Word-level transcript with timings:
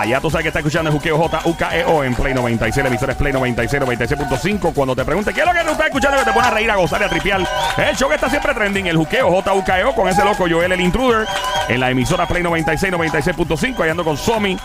Ah, 0.00 0.06
ya 0.06 0.18
tú 0.20 0.30
sabes 0.30 0.44
que 0.44 0.48
está 0.48 0.60
escuchando 0.60 0.88
el 0.90 0.96
Juqueo 0.96 1.18
J-U-K-E-O 1.18 2.04
en 2.04 2.14
Play 2.14 2.32
96. 2.32 2.82
La 2.82 2.88
emisora 2.88 3.12
es 3.12 3.18
Play 3.18 3.32
96, 3.34 3.82
96.5. 3.82 4.72
Cuando 4.72 4.96
te 4.96 5.04
pregunte 5.04 5.34
qué 5.34 5.40
es 5.40 5.46
lo 5.46 5.52
que 5.52 5.60
tú 5.60 5.70
estás 5.72 5.86
escuchando, 5.88 6.16
que 6.18 6.24
te 6.24 6.32
pone 6.32 6.46
a 6.46 6.50
reír, 6.50 6.70
a 6.70 6.76
gozar 6.76 7.02
y 7.02 7.04
a 7.04 7.08
tripear. 7.10 7.46
El 7.76 7.96
show 7.96 8.08
que 8.08 8.14
está 8.14 8.30
siempre 8.30 8.54
trending, 8.54 8.86
el 8.86 8.96
Juqueo 8.96 9.30
J-U-K-E-O 9.30 9.94
con 9.94 10.08
ese 10.08 10.24
loco 10.24 10.46
Joel 10.48 10.72
el 10.72 10.80
Intruder 10.80 11.26
en 11.68 11.80
la 11.80 11.90
emisora 11.90 12.26
Play 12.26 12.42
96, 12.42 12.92
96.5. 12.94 13.82
Ahí 13.82 13.90
ando 13.90 14.04
con 14.04 14.16
Somi. 14.16 14.56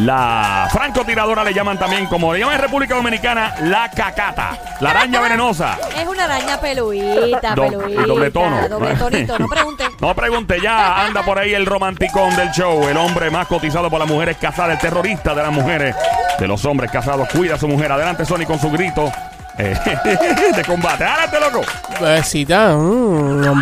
La 0.00 0.68
francotiradora 0.70 1.42
le 1.44 1.52
llaman 1.54 1.78
también, 1.78 2.06
como 2.06 2.32
le 2.32 2.40
llaman 2.40 2.54
en 2.56 2.60
República 2.62 2.94
Dominicana, 2.94 3.54
la 3.62 3.90
cacata. 3.90 4.56
La 4.80 4.90
araña 4.90 5.20
venenosa. 5.20 5.78
Es 5.96 6.06
una 6.06 6.24
araña 6.24 6.60
peluita, 6.60 7.54
Do- 7.54 7.68
peluita. 7.68 8.02
doble 8.06 8.30
tono. 8.30 8.68
Doble 8.68 8.94
tonito, 8.94 9.38
no 9.38 9.48
pregunte. 9.48 9.84
No 10.00 10.14
pregunte, 10.14 10.60
ya 10.62 11.04
anda 11.04 11.22
por 11.24 11.38
ahí 11.38 11.54
el 11.54 11.66
romanticón 11.66 12.34
del 12.36 12.50
show, 12.52 12.86
el 12.88 12.96
hombre 12.96 13.30
más 13.30 13.48
cotizado 13.48 13.90
por 13.90 13.98
las 13.98 14.08
mujeres 14.08 14.36
casadas, 14.40 14.77
el 14.78 14.90
terrorista 14.90 15.34
de 15.34 15.42
las 15.42 15.52
mujeres, 15.52 15.94
de 16.38 16.46
los 16.46 16.64
hombres 16.64 16.90
casados, 16.90 17.28
cuida 17.30 17.56
a 17.56 17.58
su 17.58 17.66
mujer. 17.68 17.90
Adelante, 17.90 18.24
Sony, 18.24 18.44
con 18.46 18.60
su 18.60 18.70
grito 18.70 19.10
eh, 19.58 19.74
de 20.56 20.64
combate. 20.64 21.04
Adelante, 21.04 21.40
loco. 21.40 21.62
Besita. 22.00 22.74
Mm. 22.76 23.60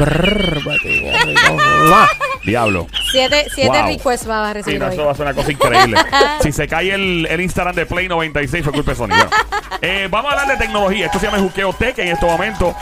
Diablo. 2.44 2.86
Siete, 3.10 3.46
siete 3.54 3.78
Wow. 3.78 3.86
requests 3.88 4.28
va 4.28 4.44
a 4.44 4.48
Sí, 4.48 4.54
recibir 4.54 4.80
no, 4.80 4.86
hoy. 4.88 4.92
eso 4.94 5.04
va 5.06 5.12
a 5.12 5.14
ser 5.14 5.26
una 5.26 5.34
cosa 5.34 5.52
increíble. 5.52 5.98
si 6.42 6.52
se 6.52 6.68
cae 6.68 6.92
el, 6.94 7.26
el 7.30 7.40
Instagram 7.40 7.74
de 7.74 7.86
Play 7.86 8.08
96 8.08 8.62
fue 8.62 8.72
culpa 8.72 8.90
de 8.92 8.96
Sony. 8.96 9.08
Bueno, 9.08 9.30
eh, 9.80 10.08
vamos 10.10 10.32
a 10.32 10.40
hablar 10.40 10.56
de 10.58 10.64
tecnología. 10.64 11.06
Esto 11.06 11.18
se 11.18 11.26
llama 11.26 11.38
Juqueo 11.38 11.72
Tech 11.72 11.98
en 11.98 12.08
este 12.08 12.26
momento. 12.26 12.74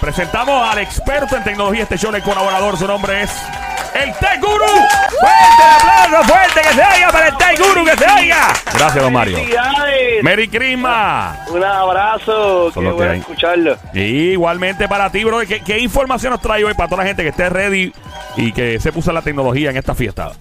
Presentamos 0.00 0.68
al 0.68 0.78
experto 0.78 1.36
en 1.36 1.44
tecnología. 1.44 1.82
Este 1.82 1.98
show, 1.98 2.14
el 2.14 2.22
colaborador, 2.22 2.76
su 2.78 2.86
nombre 2.86 3.22
es 3.22 3.30
el 3.94 4.12
Tech 4.14 4.40
Guru. 4.40 4.64
¡Fuerte 5.20 5.62
el 5.62 5.90
aplauso! 6.08 6.32
¡Fuerte 6.32 6.60
que 6.62 6.74
se 6.74 6.82
oiga 6.96 7.08
para 7.10 7.28
el 7.28 7.36
Tech 7.36 7.58
Guru! 7.58 7.84
¡Que 7.84 7.96
se 7.96 8.10
oiga! 8.10 8.48
Gracias, 8.74 9.02
don 9.02 9.12
Mario. 9.12 9.36
¡Felicidades! 9.38 10.22
Merry 10.22 10.48
Christmas. 10.48 11.48
Un 11.50 11.64
abrazo, 11.64 12.70
qué 12.74 12.80
que 12.80 12.90
bueno 12.90 13.12
hay. 13.12 13.18
escucharlo. 13.20 13.76
Y 13.92 14.00
igualmente 14.32 14.88
para 14.88 15.10
ti, 15.10 15.24
bro. 15.24 15.40
¿Qué, 15.40 15.60
qué 15.60 15.78
información 15.78 16.32
nos 16.32 16.40
trae 16.40 16.64
hoy 16.64 16.74
para 16.74 16.88
toda 16.88 17.02
la 17.02 17.08
gente 17.08 17.22
que 17.22 17.30
esté 17.30 17.48
ready 17.48 17.92
y 18.36 18.52
que 18.52 18.80
se 18.80 18.92
puso 18.92 19.12
la 19.12 19.22
tecnología 19.22 19.70
en 19.70 19.76
esta 19.76 19.94
fiesta? 19.94 20.32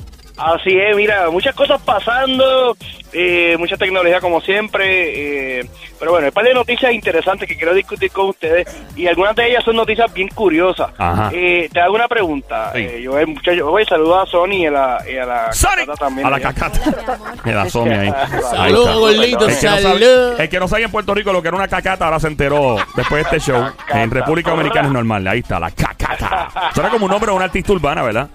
Así 0.44 0.76
es, 0.78 0.96
mira, 0.96 1.30
muchas 1.30 1.54
cosas 1.56 1.80
pasando, 1.84 2.76
eh, 3.14 3.56
mucha 3.60 3.78
tecnología 3.78 4.20
como 4.20 4.42
siempre, 4.42 5.60
eh, 5.60 5.66
pero 6.00 6.12
bueno, 6.12 6.26
hay 6.26 6.30
un 6.30 6.34
par 6.34 6.46
de 6.46 6.54
noticias 6.56 6.92
interesantes 6.94 7.48
que 7.48 7.56
quiero 7.56 7.74
discutir 7.76 8.10
con 8.12 8.30
ustedes 8.30 8.68
y 8.96 9.06
algunas 9.08 9.36
de 9.36 9.50
ellas 9.50 9.64
son 9.64 9.76
noticias 9.76 10.12
bien 10.14 10.30
curiosas. 10.30 10.90
Ajá. 10.98 11.30
Eh, 11.34 11.70
te 11.72 11.80
hago 11.80 11.94
una 11.94 12.08
pregunta, 12.08 12.72
Sí. 12.74 12.80
eh, 12.82 13.02
yo, 13.04 13.12
muchacho, 13.28 13.70
voy 13.70 13.84
a 13.84 13.86
saludar 13.86 14.24
a 14.24 14.26
Sony 14.26 14.48
y 14.54 14.66
a 14.66 14.72
la, 14.72 15.04
y 15.12 15.18
a 15.18 15.26
la. 15.26 15.50
Cacata 15.52 15.94
también. 15.94 16.26
A 16.26 16.30
la 16.32 16.40
cacata. 16.40 16.80
Mi 16.86 17.04
amor. 17.14 17.40
Mira, 17.46 17.70
Sonia 17.70 18.00
ahí. 18.02 18.14
Saludos, 18.50 19.00
gordito. 19.00 19.48
El 19.48 19.58
que, 19.60 19.66
no 19.68 19.78
Salud. 19.78 20.00
sabe, 20.32 20.44
el 20.44 20.50
que 20.50 20.60
no 20.60 20.68
sabía 20.68 20.86
en 20.86 20.92
Puerto 20.92 21.14
Rico 21.14 21.32
lo 21.32 21.42
que 21.42 21.50
era 21.50 21.58
una 21.58 21.68
cacata 21.68 22.06
ahora 22.06 22.20
se 22.20 22.28
enteró 22.28 22.78
después 22.96 23.24
de 23.30 23.38
este 23.38 23.52
show. 23.52 23.64
En 23.90 24.10
República 24.10 24.50
Dominicana 24.52 24.88
es 24.88 24.94
normal. 24.94 25.28
Ahí 25.28 25.40
está, 25.40 25.60
la 25.60 25.70
cacata. 25.72 26.50
Suena 26.74 26.90
como 26.90 27.06
un 27.06 27.12
nombre 27.12 27.30
de 27.30 27.36
una 27.36 27.46
artista 27.46 27.74
urbana, 27.74 28.02
¿verdad? 28.02 28.28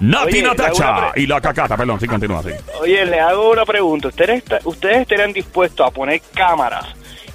Nati 0.00 0.42
Natacha 0.42 1.12
y 1.14 1.26
la 1.26 1.40
cacata. 1.40 1.76
Perdón, 1.76 2.00
sí, 2.00 2.06
continúa 2.06 2.40
así. 2.40 2.50
Oye, 2.80 3.04
le 3.04 3.20
hago 3.20 3.50
una 3.50 3.64
pregunta. 3.64 4.08
¿Ustedes, 4.08 4.42
¿Ustedes 4.64 4.98
estarían 4.98 5.32
dispuestos 5.32 5.86
a 5.86 5.90
poner 5.90 6.20
cámaras 6.34 6.86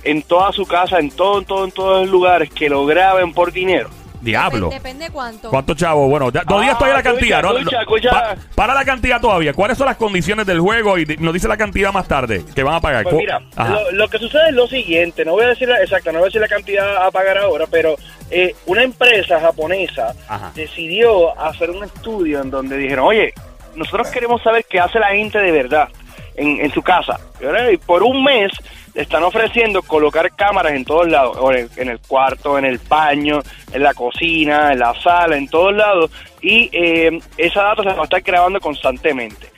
en 0.03 0.21
toda 0.23 0.51
su 0.51 0.65
casa, 0.65 0.99
en 0.99 1.11
todo, 1.11 1.39
en 1.39 1.45
todo, 1.45 1.65
en 1.65 1.71
todos 1.71 2.01
los 2.01 2.09
lugares 2.09 2.49
que 2.49 2.69
lo 2.69 2.85
graben 2.85 3.33
por 3.33 3.51
dinero? 3.51 3.89
Diablo. 4.25 4.69
Depende 4.69 5.09
cuánto. 5.11 5.49
¿Cuántos 5.49 5.77
chavos? 5.77 6.09
Bueno, 6.09 6.31
ya- 6.31 6.43
todavía 6.43 6.71
Ah, 6.71 6.73
estoy 6.73 6.87
en 6.89 6.93
la 6.95 6.99
escucha, 6.99 7.13
cantidad. 7.17 7.41
¿no? 7.43 7.57
escucha, 7.57 7.81
escucha. 7.81 8.09
Pa- 8.09 8.35
para 8.55 8.73
la 8.73 8.83
cantidad 8.83 9.21
todavía. 9.21 9.53
¿Cuáles 9.53 9.77
son 9.77 9.85
las 9.87 9.95
condiciones 9.95 10.45
del 10.45 10.59
juego? 10.59 10.97
Y 10.97 11.05
nos 11.19 11.33
dice 11.33 11.47
la 11.47 11.55
cantidad 11.57 11.93
más 11.93 12.07
tarde 12.07 12.43
que 12.53 12.63
van 12.63 12.75
a 12.75 12.81
pagar. 12.81 13.03
Pues 13.03 13.15
mira, 13.15 13.39
lo, 13.57 13.91
lo 13.91 14.07
que 14.09 14.17
sucede 14.17 14.49
es 14.49 14.55
lo 14.55 14.67
siguiente, 14.67 15.23
no 15.23 15.31
voy 15.33 15.45
a 15.45 15.49
decir 15.49 15.69
la, 15.69 15.79
exacto, 15.81 16.11
no 16.11 16.19
voy 16.19 16.25
a 16.25 16.29
decir 16.29 16.41
la 16.41 16.47
cantidad 16.47 17.05
a 17.05 17.11
pagar 17.11 17.37
ahora, 17.37 17.65
pero 17.69 17.95
eh, 18.29 18.55
una 18.65 18.83
empresa 18.83 19.39
japonesa 19.39 20.13
Ajá. 20.27 20.51
decidió 20.55 21.39
hacer 21.39 21.69
un 21.69 21.83
estudio 21.83 22.41
en 22.41 22.49
donde 22.49 22.77
dijeron, 22.77 23.05
oye, 23.05 23.33
nosotros 23.75 24.07
queremos 24.09 24.41
saber 24.41 24.65
qué 24.69 24.79
hace 24.79 24.99
la 24.99 25.09
gente 25.09 25.37
de 25.39 25.51
verdad 25.51 25.87
en, 26.35 26.59
en 26.61 26.71
su 26.73 26.81
casa. 26.81 27.19
¿verdad? 27.39 27.69
Y 27.69 27.77
por 27.77 28.01
un 28.01 28.23
mes 28.23 28.51
están 28.95 29.23
ofreciendo 29.23 29.81
colocar 29.83 30.33
cámaras 30.35 30.73
en 30.73 30.85
todos 30.85 31.07
lados, 31.07 31.37
en, 31.77 31.89
el 31.89 31.99
cuarto, 31.99 32.57
en 32.57 32.65
el 32.65 32.79
baño, 32.87 33.41
en 33.73 33.83
la 33.83 33.93
cocina, 33.93 34.71
en 34.71 34.79
la 34.79 34.93
sala, 35.01 35.35
en 35.37 35.47
todos 35.49 35.73
lados, 35.75 36.09
y 36.41 36.69
eh, 36.71 37.19
esa 37.37 37.61
data 37.63 37.83
se 37.83 37.89
va 37.89 38.01
a 38.01 38.03
estar 38.05 38.21
grabando 38.21 38.59
constantemente 38.59 39.51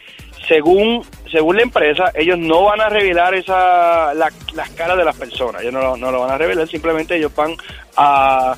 según 0.48 1.04
según 1.30 1.58
la 1.58 1.64
empresa, 1.64 2.06
ellos 2.16 2.38
no 2.38 2.64
van 2.64 2.80
a 2.80 2.88
revelar 2.88 3.36
esa 3.36 4.14
la- 4.14 4.32
las 4.56 4.70
caras 4.70 4.96
de 4.98 5.04
las 5.04 5.16
personas, 5.18 5.62
ellos 5.62 5.74
no, 5.74 5.82
lo- 5.82 5.98
no 5.98 6.10
lo 6.10 6.22
van 6.22 6.32
a 6.32 6.38
revelar, 6.38 6.66
simplemente 6.70 7.18
ellos 7.18 7.36
van 7.36 7.54
a, 7.98 8.56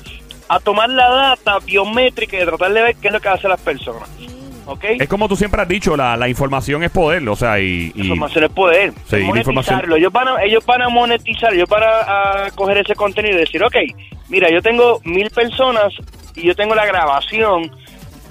a 0.48 0.60
tomar 0.60 0.88
la 0.88 1.10
data 1.10 1.58
biométrica 1.58 2.36
y 2.40 2.44
tratar 2.44 2.72
de 2.72 2.82
ver 2.82 2.94
qué 2.96 3.08
es 3.08 3.12
lo 3.12 3.20
que 3.20 3.28
hacen 3.28 3.50
las 3.50 3.60
personas. 3.60 4.08
¿Ok? 4.70 4.84
Es 5.00 5.08
como 5.08 5.28
tú 5.28 5.36
siempre 5.36 5.60
has 5.62 5.68
dicho, 5.68 5.96
la, 5.96 6.16
la 6.16 6.28
información 6.28 6.82
es 6.84 6.90
poder, 6.90 7.28
o 7.28 7.34
sea, 7.36 7.58
y... 7.58 7.90
y- 7.94 8.02
Información 8.02 8.44
es 8.44 8.50
poder. 8.52 8.92
Sí, 9.08 9.16
es 9.16 9.22
la 9.22 9.38
información- 9.38 9.46
monetizarlo. 9.76 9.96
Ellos 9.96 10.12
van, 10.12 10.28
a, 10.28 10.42
ellos 10.44 10.64
van 10.64 10.82
a 10.82 10.88
monetizar, 10.88 11.52
ellos 11.52 11.68
van 11.68 11.82
a, 11.82 12.44
a 12.46 12.50
coger 12.52 12.78
ese 12.78 12.94
contenido 12.94 13.36
y 13.36 13.40
decir, 13.40 13.62
ok, 13.64 13.74
mira, 14.28 14.48
yo 14.50 14.62
tengo 14.62 15.00
mil 15.04 15.28
personas 15.30 15.92
y 16.36 16.42
yo 16.46 16.54
tengo 16.54 16.74
la 16.74 16.86
grabación 16.86 17.70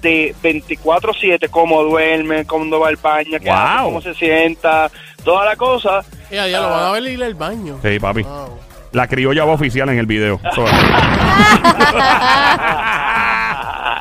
de 0.01 0.33
24-7, 0.41 1.49
cómo 1.49 1.83
duerme, 1.83 2.45
cómo 2.45 2.79
va 2.79 2.87
al 2.87 2.95
baño, 2.95 3.37
qué 3.39 3.49
Wow. 3.49 3.53
hace, 3.57 3.83
cómo 3.83 4.01
se 4.01 4.13
sienta, 4.13 4.89
toda 5.25 5.43
la 5.45 5.55
cosa. 5.57 6.05
Ya, 6.31 6.47
ya 6.47 6.61
lo 6.61 6.69
van 6.69 6.83
a 6.85 6.91
ver 6.91 7.03
ir 7.03 7.21
al 7.21 7.33
baño. 7.35 7.77
Sí, 7.83 7.99
papi. 7.99 8.21
Wow. 8.23 8.57
La 8.93 9.07
criolla 9.07 9.43
va 9.43 9.51
oficial 9.53 9.89
en 9.89 9.99
el 9.99 10.05
video. 10.05 10.39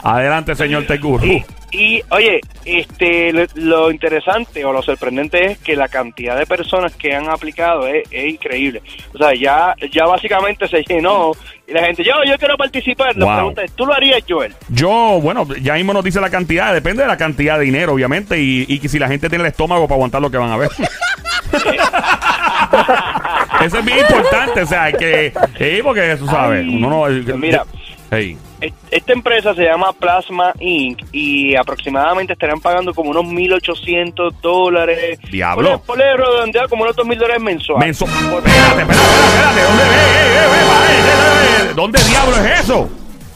Adelante, 0.05 0.55
señor 0.55 0.85
Teguru. 0.87 1.27
Y, 1.71 2.01
oye, 2.11 2.41
este, 2.65 3.31
lo, 3.33 3.45
lo 3.57 3.91
interesante 3.91 4.65
o 4.65 4.73
lo 4.73 4.83
sorprendente 4.83 5.45
es 5.53 5.59
que 5.59 5.77
la 5.77 5.89
cantidad 5.89 6.39
de 6.39 6.47
personas 6.47 6.95
que 6.97 7.15
han 7.15 7.29
aplicado 7.29 7.87
es, 7.87 8.05
es 8.11 8.27
increíble. 8.33 8.81
O 9.15 9.19
sea, 9.19 9.35
ya, 9.35 9.75
ya 9.93 10.07
básicamente 10.07 10.67
se 10.67 10.83
llenó 10.85 11.33
y 11.67 11.73
la 11.73 11.85
gente, 11.85 12.03
yo, 12.03 12.15
yo 12.27 12.39
quiero 12.39 12.57
participar. 12.57 13.15
La 13.17 13.27
Wow. 13.27 13.35
pregunta 13.37 13.63
es, 13.65 13.73
¿tú 13.73 13.85
lo 13.85 13.93
harías, 13.93 14.23
Joel? 14.27 14.55
Yo, 14.71 15.21
bueno, 15.23 15.47
ya 15.61 15.75
mismo 15.75 15.93
nos 15.93 16.03
dice 16.03 16.21
la 16.21 16.31
cantidad, 16.31 16.73
depende 16.73 17.03
de 17.03 17.09
la 17.09 17.19
cantidad 17.19 17.59
de 17.59 17.67
dinero, 17.67 17.93
obviamente, 17.93 18.41
y, 18.41 18.65
y 18.67 18.89
si 18.89 18.99
la 18.99 19.07
gente 19.09 19.29
tiene 19.29 19.45
el 19.45 19.51
estómago 19.51 19.87
para 19.87 19.97
aguantar 19.97 20.23
lo 20.23 20.31
que 20.31 20.39
van 20.39 20.51
a 20.51 20.57
ver. 20.57 20.71
Eso 23.65 23.79
es 23.79 23.85
bien 23.85 23.99
importante, 23.99 24.63
o 24.63 24.67
sea, 24.67 24.93
que, 24.93 25.33
sí, 25.59 25.81
porque 25.83 26.17
tú 26.19 26.27
sabes, 26.27 26.65
Ay. 26.65 26.75
uno 26.77 26.89
no. 27.09 27.37
Mira. 27.37 27.65
Hey. 28.11 28.37
E- 28.61 28.73
Esta 28.91 29.13
empresa 29.13 29.55
se 29.55 29.63
llama 29.65 29.93
Plasma 29.93 30.53
Inc. 30.61 31.01
y 31.13 31.55
aproximadamente 31.55 32.33
estarían 32.33 32.61
pagando 32.61 32.93
como 32.95 33.11
unos 33.11 33.25
1.800 33.25 34.35
dólares. 34.41 35.19
Diablo. 35.31 35.81
Por 35.87 35.99
redondear 35.99 36.69
como 36.69 36.83
unos 36.83 36.97
2.000 36.97 37.17
dólares 37.19 37.43
mensuales. 37.43 37.87
Menso. 37.87 38.05
Espérate, 38.07 38.81
espérate, 38.83 38.83
espérate. 38.83 39.63
¿Dónde, 39.63 39.85
ey, 39.85 40.01
ey, 40.89 41.69
ey, 41.69 41.75
¿Dónde 41.75 42.03
diablo 42.05 42.37
es 42.37 42.61
eso? 42.61 42.89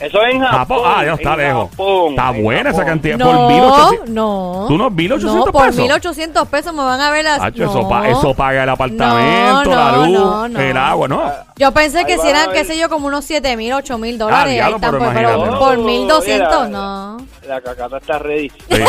Eso 0.03 0.23
es 0.23 0.35
en 0.35 0.41
Japón. 0.41 0.59
Japón. 0.59 0.81
Ah, 0.85 1.05
ya 1.05 1.13
está 1.15 1.33
en 1.35 1.39
lejos. 1.39 1.71
Japón, 1.71 2.11
Está 2.11 2.31
en 2.31 2.43
buena 2.43 2.61
esa 2.71 2.79
Japón. 2.79 2.87
cantidad. 2.93 3.19
No, 3.19 3.25
por 3.27 3.49
1800. 3.53 4.09
no. 4.11 4.65
¿Tú 4.69 4.79
no 4.79 4.91
1800 4.91 5.47
No, 5.47 5.53
por 5.53 5.67
pesos? 5.67 5.81
1800 5.81 6.49
pesos 6.49 6.75
me 6.75 6.83
van 6.85 7.01
a 7.01 7.11
ver 7.11 7.25
las. 7.25 7.41
Hacho, 7.41 7.65
no. 7.65 7.71
eso, 7.71 7.89
pa- 7.89 8.09
eso 8.09 8.35
paga 8.35 8.63
el 8.65 8.69
apartamento, 8.69 9.65
No, 9.65 9.75
la 9.75 9.93
luz, 10.07 10.19
no, 10.19 10.49
no. 10.49 10.61
el 10.61 10.77
agua, 10.77 11.09
¿no? 11.09 11.23
Yo 11.57 11.71
pensé 11.73 12.05
que 12.05 12.15
Ahí 12.15 12.19
si 12.19 12.25
va, 12.25 12.31
eran, 12.31 12.53
qué 12.53 12.65
sé 12.65 12.77
yo, 12.79 12.89
como 12.89 13.07
unos 13.07 13.25
7 13.25 13.57
mil, 13.57 13.73
8 13.73 13.97
mil 13.99 14.19
dólares. 14.19 14.45
Ah, 14.47 14.49
diablo, 14.49 14.75
ahí 14.77 14.81
están, 14.81 14.91
pero 14.91 15.05
pues, 15.05 15.15
pero 15.49 15.59
por 15.59 15.79
Oh, 15.79 15.83
1200, 15.83 16.67
mira. 16.67 16.79
no. 16.81 17.17
La 17.47 17.61
cacata 17.61 17.99
está 17.99 18.19
ready. 18.21 18.49
Sí. 18.51 18.83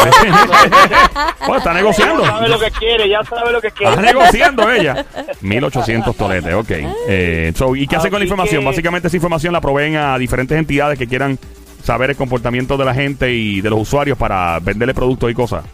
bueno, 1.40 1.58
está 1.58 1.74
negociando. 1.74 2.24
Ya 2.24 2.30
sabe 2.32 2.50
lo 2.50 2.60
que 2.60 2.72
quiere, 2.72 3.10
ya 3.10 3.24
sabe 3.24 3.52
lo 3.52 3.62
que 3.62 3.72
quiere. 3.72 3.92
Está 3.94 4.02
negociando 4.02 4.72
ella. 4.72 5.06
1800 5.42 6.16
toletes, 6.16 6.54
ok. 6.54 6.72
Eh, 7.08 7.52
so, 7.56 7.76
¿Y 7.76 7.88
qué 7.88 7.96
hace 7.96 8.10
con 8.10 8.20
la 8.20 8.26
información? 8.26 8.62
que- 8.62 8.68
Básicamente 8.68 9.08
esa 9.08 9.18
información 9.18 9.54
la 9.54 9.62
proveen 9.62 9.96
a 9.98 10.18
diferentes 10.18 10.58
entidades 10.58 10.98
que 10.98 11.03
quieran 11.08 11.38
saber 11.84 12.12
el 12.12 12.16
comportamiento 12.16 12.78
de 12.78 12.86
la 12.86 12.94
gente 12.94 13.34
y 13.34 13.62
de 13.62 13.70
los 13.70 13.80
usuarios 13.82 14.18
para 14.18 14.60
venderle 14.60 14.94
productos 14.94 15.30
y 15.32 15.34
cosas. 15.34 15.66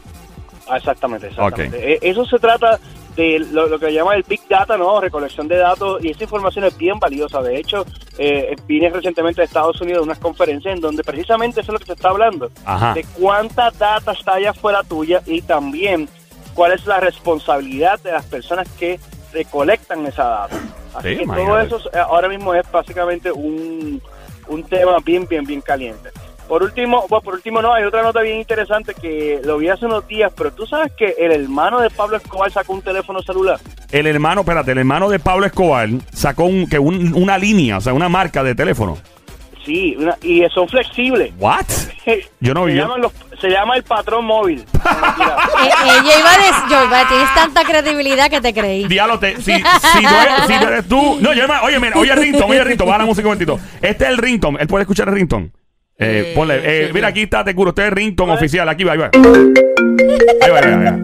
Ah, 0.68 0.78
exactamente, 0.78 1.28
exactamente. 1.28 1.94
Eh, 1.94 2.00
Eso 2.02 2.26
se 2.26 2.38
trata 2.40 2.80
de 3.16 3.40
lo, 3.52 3.68
lo 3.68 3.80
que 3.80 3.92
llama 3.92 4.16
el 4.16 4.24
Big 4.24 4.42
Data, 4.48 4.78
¿no? 4.78 5.02
Recolección 5.02 5.48
de 5.48 5.58
datos, 5.58 6.04
y 6.04 6.12
esa 6.12 6.24
información 6.24 6.66
es 6.66 6.78
bien 6.78 7.00
valiosa. 7.00 7.42
De 7.42 7.58
hecho, 7.58 7.86
eh, 8.18 8.56
vine 8.68 8.90
recientemente 8.90 9.42
de 9.42 9.46
Estados 9.46 9.82
Unidos 9.82 10.02
a 10.02 10.04
unas 10.04 10.20
conferencias 10.20 10.76
en 10.76 10.82
donde 10.82 11.04
precisamente 11.04 11.62
eso 11.62 11.72
es 11.72 11.74
lo 11.74 11.80
que 11.80 11.86
se 11.86 11.94
está 11.94 12.10
hablando. 12.10 12.50
Ajá. 12.66 12.94
De 12.94 13.04
cuánta 13.20 13.72
data 13.72 14.12
está 14.12 14.36
allá 14.36 14.54
fuera 14.54 14.84
tuya 14.84 15.22
y 15.26 15.42
también 15.42 16.08
cuál 16.54 16.72
es 16.72 16.86
la 16.86 17.00
responsabilidad 17.00 18.00
de 18.02 18.12
las 18.12 18.26
personas 18.26 18.68
que 18.80 19.00
recolectan 19.34 20.06
esa 20.06 20.24
data. 20.24 20.56
Así 20.96 21.10
Sí, 21.10 21.18
que 21.18 21.26
todo 21.26 21.60
eso 21.60 21.78
eh, 21.94 21.98
ahora 21.98 22.28
mismo 22.30 22.54
es 22.54 22.70
básicamente 22.72 23.32
un, 23.32 24.02
un 24.50 24.64
tema 24.64 24.98
bien, 25.04 25.26
bien, 25.28 25.46
bien 25.46 25.62
caliente. 25.62 26.10
Por 26.48 26.64
último, 26.64 27.06
bueno, 27.08 27.22
por 27.22 27.36
último 27.36 27.62
no, 27.62 27.72
hay 27.74 27.84
otra 27.84 28.02
nota 28.02 28.22
bien 28.22 28.38
interesante 28.38 28.96
que 29.00 29.40
lo 29.44 29.60
vi 29.60 29.70
hace 29.70 29.86
unos 29.86 30.08
días, 30.08 30.32
pero 30.36 30.52
tú 30.52 30.66
sabes 30.66 30.92
que 30.98 31.14
el 31.20 31.32
hermano 31.32 31.80
de 31.80 31.92
Pablo 31.92 32.18
Escobar 32.18 32.52
sacó 32.52 32.74
un 32.74 32.82
teléfono 32.82 33.22
celular. 33.22 33.60
El 33.92 34.08
hermano, 34.08 34.42
espérate, 34.42 34.72
el 34.72 34.80
hermano 34.80 35.10
de 35.10 35.20
Pablo 35.20 35.46
Escobar 35.46 35.88
sacó 36.12 36.46
un, 36.46 36.68
que 36.68 36.80
un- 36.80 37.14
una 37.14 37.38
línea, 37.38 37.78
o 37.78 37.82
sea, 37.82 37.94
una 37.94 38.10
marca 38.10 38.44
de 38.44 38.56
teléfono. 38.56 38.98
Sí, 39.64 39.96
una- 40.00 40.18
y 40.24 40.44
son 40.54 40.68
flexibles. 40.68 41.32
¿What? 41.38 41.66
Yo 42.40 42.54
no 42.54 42.66
se, 42.66 42.72
vi. 42.72 42.78
llaman 42.78 43.02
los- 43.02 43.12
se 43.40 43.50
llama 43.50 43.76
el 43.76 43.84
patrón 43.84 44.26
móvil. 44.26 44.66
Eh, 45.60 45.70
ella 45.84 46.20
iba 46.20 46.34
a 46.34 46.38
decir, 46.38 46.64
yo 46.70 46.86
iba 46.86 47.02
a- 47.02 47.08
tienes 47.08 47.34
tanta 47.36 47.64
credibilidad 47.64 48.30
que 48.30 48.40
te 48.42 48.54
creí. 48.54 48.86
Diablo, 48.88 49.20
te- 49.20 49.36
si, 49.42 49.54
si, 49.54 50.02
no 50.04 50.22
eres, 50.22 50.48
si 50.48 50.54
eres 50.54 50.88
tú. 50.88 51.18
No, 51.22 51.34
yo, 51.34 51.44
oye, 51.64 51.80
mira, 51.80 51.98
oye, 51.98 52.16
Rington, 52.16 52.50
oye, 52.50 52.64
Rington, 52.64 52.88
baja 52.88 53.00
la 53.00 53.06
música 53.06 53.28
un 53.28 53.34
momentito. 53.34 53.60
Este 53.82 54.06
es 54.06 54.10
el 54.10 54.18
Rington. 54.18 54.58
Él 54.60 54.68
puede 54.68 54.84
escuchar 54.84 55.10
el 55.10 55.16
Rington. 55.16 55.52
Eh, 55.98 56.32
Eh, 56.32 56.34
ponle, 56.34 56.62
eh, 56.64 56.88
sí, 56.88 56.94
mira, 56.94 57.08
sí. 57.08 57.12
aquí 57.12 57.22
está, 57.24 57.44
te 57.44 57.54
juro. 57.54 57.70
Usted 57.72 57.88
es 57.88 57.94
Rington 57.94 58.30
oficial. 58.30 58.70
Aquí 58.70 58.84
va, 58.86 58.94
ahí 58.94 58.98
va. 59.00 59.10
Ahí 59.14 60.52
va, 60.52 60.60
ahí 60.60 60.72
va, 60.76 60.78
ahí 60.80 60.86
va. 60.86 61.00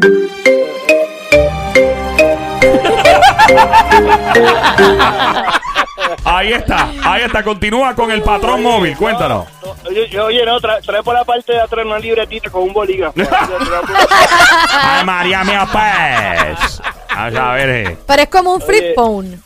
Ahí 6.24 6.53
está, 6.53 6.92
ahí 7.03 7.24
está. 7.24 7.44
Continúa 7.44 7.95
con 7.95 8.12
el 8.12 8.21
patrón 8.21 8.62
móvil. 8.63 8.95
Cuéntanos. 8.97 9.45
Oye, 9.88 10.09
yo- 10.09 10.25
oye, 10.25 10.45
no, 10.45 10.59
trae, 10.59 10.81
trae 10.81 11.03
por 11.03 11.13
la 11.13 11.24
parte 11.24 11.53
de 11.53 11.62
atrás 11.62 11.86
una 11.86 12.00
libretita 12.00 12.50
con 12.50 12.63
un 12.63 12.74
bolígrafo. 12.74 13.19
Ay, 14.71 15.06
María 15.06 15.44
mía, 15.44 15.68
pues. 15.71 16.81
A 17.09 17.30
ver, 17.53 17.69
eh. 17.69 17.97
Pero 18.06 18.21
es 18.21 18.30
como 18.30 18.53
un 18.53 18.62
flip 18.62 18.95
phone. 18.95 19.42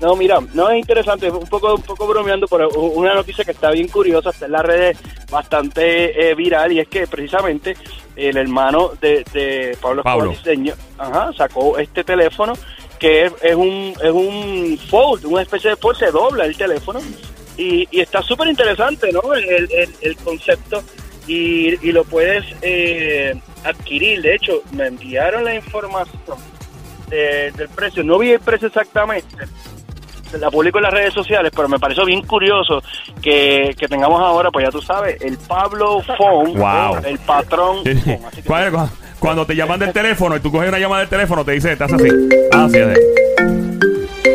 No, 0.00 0.14
mira, 0.14 0.38
no 0.54 0.70
es 0.70 0.78
interesante, 0.78 1.28
un 1.28 1.48
poco, 1.48 1.74
un 1.74 1.82
poco 1.82 2.06
bromeando, 2.06 2.46
pero 2.46 2.68
una 2.68 3.14
noticia 3.14 3.44
que 3.44 3.50
está 3.50 3.70
bien 3.72 3.88
curiosa, 3.88 4.30
está 4.30 4.46
en 4.46 4.52
las 4.52 4.62
redes 4.62 4.96
bastante 5.28 6.30
eh, 6.30 6.34
viral, 6.36 6.70
y 6.70 6.78
es 6.78 6.86
que 6.86 7.08
precisamente 7.08 7.76
el 8.14 8.36
hermano 8.36 8.92
de, 9.00 9.24
de 9.32 9.76
Pablo 9.80 10.04
Pablo. 10.04 10.30
Escobar 10.30 10.56
Diseño, 10.56 10.74
ajá, 10.98 11.32
sacó 11.36 11.78
este 11.78 12.04
teléfono 12.04 12.52
que 12.98 13.26
es, 13.26 13.32
es 13.42 13.54
un 13.54 13.94
es 14.02 14.10
un 14.10 14.78
fold, 14.90 15.24
una 15.26 15.42
especie 15.42 15.70
de 15.70 15.76
fold, 15.76 15.96
se 15.98 16.10
dobla 16.10 16.44
el 16.44 16.56
teléfono, 16.56 17.00
y, 17.56 17.88
y 17.90 18.00
está 18.00 18.22
súper 18.22 18.48
interesante, 18.48 19.10
¿no? 19.12 19.34
El, 19.34 19.44
el, 19.72 19.94
el 20.00 20.16
concepto, 20.18 20.82
y, 21.26 21.74
y 21.86 21.92
lo 21.92 22.04
puedes 22.04 22.44
eh, 22.62 23.34
adquirir, 23.64 24.22
de 24.22 24.34
hecho, 24.34 24.62
me 24.72 24.86
enviaron 24.86 25.44
la 25.44 25.54
información 25.54 26.16
de- 27.08 27.52
del 27.56 27.68
precio, 27.68 28.02
no 28.04 28.18
vi 28.18 28.30
el 28.32 28.40
precio 28.40 28.68
exactamente, 28.68 29.36
la 30.38 30.50
publico 30.50 30.78
en 30.78 30.84
las 30.84 30.92
redes 30.92 31.14
sociales, 31.14 31.50
pero 31.56 31.68
me 31.68 31.78
pareció 31.78 32.04
bien 32.04 32.20
curioso 32.22 32.82
que, 33.22 33.74
que 33.78 33.88
tengamos 33.88 34.20
ahora, 34.20 34.50
pues 34.50 34.64
ya 34.66 34.70
tú 34.70 34.82
sabes, 34.82 35.20
el 35.22 35.38
Pablo 35.38 36.02
Phone, 36.18 36.52
Wow. 36.54 36.98
el 37.04 37.18
patrón. 37.20 37.78
Así 38.26 38.42
Cuando 39.18 39.44
te 39.46 39.54
llaman 39.54 39.80
del 39.80 39.92
teléfono 39.92 40.36
y 40.36 40.40
tú 40.40 40.50
coges 40.50 40.68
una 40.68 40.78
llamada 40.78 41.00
del 41.00 41.08
teléfono, 41.08 41.44
te 41.44 41.52
dice, 41.52 41.72
estás 41.72 41.92
así. 41.92 42.08
Así 42.52 42.78
es. 42.78 42.98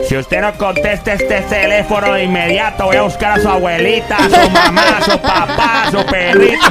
Si 0.08 0.18
usted 0.18 0.42
no 0.42 0.54
contesta 0.58 1.14
este 1.14 1.42
teléfono 1.42 2.14
de 2.14 2.26
inmediato, 2.26 2.86
voy 2.86 2.98
a 2.98 3.04
buscar 3.04 3.40
a 3.40 3.42
su 3.42 3.48
abuelita, 3.48 4.18
a 4.18 4.30
su 4.30 4.50
mamá, 4.52 4.98
a 4.98 5.02
su 5.02 5.18
papá, 5.20 5.84
a 5.84 5.92
su 5.92 6.06
perrito. 6.06 6.66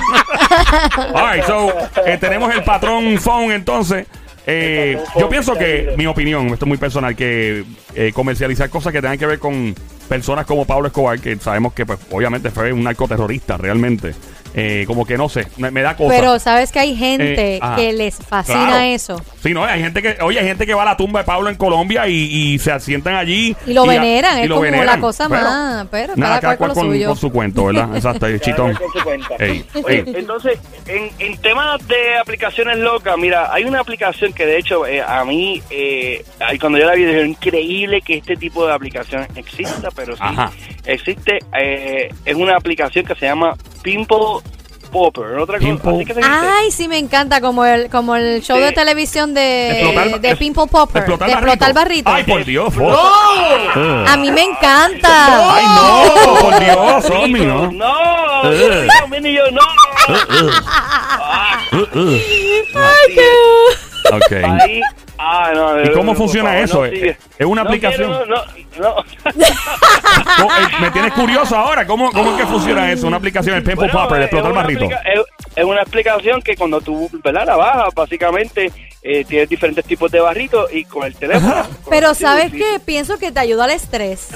All 1.14 1.34
right, 1.34 1.44
so, 1.44 1.72
eh, 2.06 2.18
tenemos 2.18 2.54
el 2.54 2.62
patrón 2.62 3.18
phone 3.18 3.52
entonces. 3.52 4.06
Eh, 4.46 4.98
yo 5.18 5.28
pienso 5.28 5.54
que, 5.54 5.94
mi 5.96 6.06
opinión, 6.06 6.48
esto 6.48 6.64
es 6.64 6.68
muy 6.68 6.78
personal, 6.78 7.16
que 7.16 7.64
eh, 7.94 8.12
comercializar 8.12 8.68
cosas 8.70 8.92
que 8.92 9.00
tengan 9.00 9.18
que 9.18 9.26
ver 9.26 9.38
con 9.38 9.74
personas 10.08 10.46
como 10.46 10.66
Pablo 10.66 10.88
Escobar, 10.88 11.18
que 11.20 11.36
sabemos 11.36 11.72
que 11.72 11.86
pues 11.86 11.98
obviamente 12.10 12.50
fue 12.50 12.72
un 12.72 12.82
narcoterrorista 12.82 13.56
realmente, 13.56 14.14
eh, 14.54 14.84
como 14.86 15.04
que 15.06 15.16
no 15.16 15.28
sé, 15.28 15.46
me, 15.56 15.70
me 15.70 15.82
da 15.82 15.96
cosa. 15.96 16.14
Pero 16.14 16.38
sabes 16.38 16.70
que 16.72 16.78
hay 16.80 16.94
gente 16.96 17.56
Eh, 17.56 17.60
que 17.76 17.92
les 17.92 18.16
fascina 18.16 18.66
Claro. 18.66 18.80
eso. 18.82 19.20
Sí, 19.42 19.52
no, 19.54 19.64
hay 19.64 19.80
gente 19.82 20.02
que, 20.02 20.16
oye, 20.22 20.38
hay 20.40 20.46
gente 20.46 20.66
que 20.66 20.74
va 20.74 20.82
a 20.82 20.86
la 20.86 20.96
tumba 20.96 21.20
de 21.20 21.24
Pablo 21.26 21.48
en 21.48 21.56
Colombia 21.56 22.06
y, 22.08 22.14
y 22.14 22.58
se 22.58 22.70
asientan 22.72 23.14
allí. 23.16 23.56
Y 23.66 23.72
lo 23.72 23.86
veneran, 23.86 24.38
y 24.38 24.42
es 24.42 24.48
lo 24.48 24.56
como 24.56 24.62
veneran. 24.64 24.86
la 24.86 25.00
cosa 25.00 25.28
más, 25.28 25.86
pero 25.90 26.14
nada, 26.16 26.40
cada 26.40 26.56
cual 26.56 26.72
con 26.74 26.86
lo 26.88 26.92
suyo. 26.94 27.08
con 27.08 27.16
su 27.16 27.30
cuento, 27.32 27.64
¿verdad? 27.66 27.88
Exacto, 27.96 28.26
chitón. 28.38 28.74
cual 28.74 28.90
con 28.90 28.92
su 29.00 29.04
cuenta. 29.04 29.34
Ey, 29.38 29.64
Oye, 29.82 30.04
ey. 30.06 30.12
entonces, 30.16 30.58
en, 30.86 31.10
en 31.18 31.36
temas 31.38 31.86
de 31.88 32.18
aplicaciones 32.18 32.78
locas, 32.78 33.16
mira, 33.18 33.52
hay 33.52 33.64
una 33.64 33.80
aplicación 33.80 34.32
que 34.32 34.46
de 34.46 34.58
hecho 34.58 34.86
eh, 34.86 35.02
a 35.02 35.24
mí, 35.24 35.62
eh, 35.70 36.24
cuando 36.60 36.78
yo 36.78 36.86
la 36.86 36.94
vi, 36.94 37.04
dije, 37.04 37.24
increíble 37.26 38.00
que 38.02 38.18
este 38.18 38.36
tipo 38.36 38.66
de 38.66 38.72
aplicación 38.74 39.26
exista, 39.34 39.88
pero 39.94 40.12
sí, 40.14 40.22
Ajá. 40.22 40.50
existe, 40.84 41.38
eh, 41.58 42.12
es 42.24 42.34
una 42.34 42.56
aplicación 42.56 43.04
que 43.04 43.14
se 43.14 43.26
llama 43.26 43.54
Pimple 43.82 44.16
Popper, 44.92 45.38
otra 45.38 45.58
cosa, 45.58 45.90
así 45.90 46.04
que 46.04 46.12
se 46.12 46.20
dice. 46.20 46.30
Ay, 46.30 46.70
sí 46.70 46.86
me 46.86 46.98
encanta 46.98 47.40
como 47.40 47.64
el 47.64 47.88
como 47.88 48.14
el 48.14 48.42
show 48.42 48.58
Sí. 48.58 48.62
de 48.62 48.72
televisión 48.72 49.32
de, 49.32 49.80
Explotar- 49.82 50.20
de 50.20 50.36
Pimple 50.36 50.66
Popper, 50.66 50.98
explotar 51.02 51.28
de 51.28 51.32
explotar 51.34 51.72
barrito. 51.72 52.10
Ay, 52.12 52.24
por 52.24 52.44
Dios, 52.44 52.74
Fox. 52.74 52.98
Eh. 53.76 54.04
A 54.08 54.16
mí 54.18 54.30
me 54.30 54.42
encanta. 54.42 55.54
Ay, 55.54 55.64
no, 55.66 56.34
por 56.40 56.60
Dios, 56.60 57.10
Omi, 57.22 57.40
¿no? 57.40 57.72
No, 57.72 58.52
Eh. 58.52 58.86
no, 59.00 59.08
mi 59.08 59.20
niño, 59.20 59.42
no. 59.52 59.62
Ay, 62.74 63.14
qué- 63.14 64.14
Ok. 64.14 64.32
Ahí, 64.44 64.80
ah, 65.22 65.50
no, 65.54 65.82
¿Y 65.84 65.90
cómo 65.92 66.12
por 66.12 66.16
funciona 66.16 66.50
favor, 66.50 66.64
eso? 66.64 66.84
no 66.86 66.90
sigue. 66.90 67.16
¿Es 67.38 67.46
una 67.46 67.62
No 67.62 67.68
aplicación? 67.68 68.10
quiero, 68.10 68.26
no, 68.26 68.42
no. 68.80 69.04
Eh, 70.42 70.80
me 70.80 70.90
tienes 70.90 71.12
curioso 71.12 71.56
ahora. 71.56 71.86
¿Cómo, 71.86 72.10
¿Cómo 72.12 72.32
es 72.32 72.36
que 72.42 72.46
funciona 72.46 72.90
eso? 72.90 73.06
Una 73.06 73.16
aplicación, 73.16 73.56
el 73.56 73.62
Pimple 73.62 73.88
Bueno, 73.88 74.02
Popper, 74.02 74.18
de 74.18 74.24
explotar 74.24 74.52
una 74.52 74.62
barrito. 74.62 74.84
Es, 74.84 75.20
es 75.56 75.64
una 75.64 75.82
explicación 75.82 76.42
que 76.42 76.56
cuando 76.56 76.80
tú 76.80 77.08
¿verdad? 77.22 77.46
la 77.46 77.56
bajas, 77.56 77.94
básicamente 77.94 78.70
eh, 79.02 79.24
tienes 79.24 79.48
diferentes 79.48 79.84
tipos 79.84 80.10
de 80.10 80.20
barritos 80.20 80.72
y 80.72 80.84
con 80.84 81.04
el 81.04 81.14
teléfono. 81.14 81.54
Con- 81.54 81.90
Pero 81.90 82.14
sí, 82.14 82.22
¿sabes 82.22 82.50
sí. 82.50 82.58
qué? 82.58 82.80
Pienso 82.84 83.18
que 83.18 83.30
te 83.32 83.40
ayuda 83.40 83.64
al 83.64 83.70
estrés. 83.70 84.28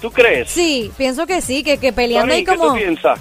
¿Tú 0.00 0.10
crees? 0.10 0.48
Sí, 0.50 0.90
pienso 0.96 1.26
que 1.26 1.40
sí, 1.40 1.62
que, 1.62 1.78
que 1.78 1.92
peleando 1.92 2.28
Tony, 2.28 2.38
ahí 2.38 2.44
¿qué 2.44 2.56
como... 2.56 2.72
tú 2.72 2.78
piensas? 2.78 3.18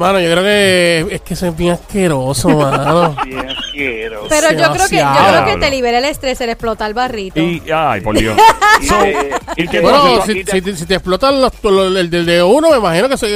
Mano, 0.00 0.18
yo 0.18 0.30
creo 0.32 0.42
que 0.42 1.14
es 1.16 1.20
que 1.20 1.36
soy 1.36 1.50
bien 1.50 1.72
asqueroso, 1.72 2.48
mano. 2.56 3.14
Bien 3.24 3.50
asqueroso. 3.50 4.26
Pero 4.30 4.50
yo 4.52 4.72
creo 4.72 4.88
que 4.88 4.96
yo 4.96 5.28
creo 5.28 5.44
que 5.44 5.56
te 5.58 5.70
libera 5.70 5.98
el 5.98 6.06
estrés 6.06 6.40
el 6.40 6.48
explotar 6.48 6.94
barrito. 6.94 7.38
Y, 7.38 7.62
ay, 7.72 8.00
por 8.00 8.16
Dios. 8.18 8.36
So, 8.82 8.96
¿y 9.56 9.68
qué 9.68 9.80
Bueno, 9.80 10.22
si, 10.24 10.42
si 10.44 10.62
te- 10.62 10.74
si 10.74 10.86
te 10.86 10.94
explotan 10.94 11.38
los, 11.38 11.52
los- 11.62 11.94
el 11.98 12.08
del 12.08 12.24
de 12.24 12.42
uno, 12.42 12.70
me 12.70 12.78
imagino 12.78 13.10
que 13.10 13.18
soy 13.18 13.32